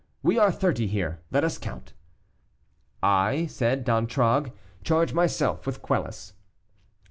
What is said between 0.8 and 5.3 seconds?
here; let us count." "I," said D'Antragues, "charge